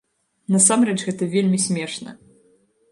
[0.55, 2.19] Насамрэч гэта вельмі смешна!